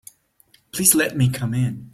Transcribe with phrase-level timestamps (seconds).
[0.71, 1.89] Please let me come in.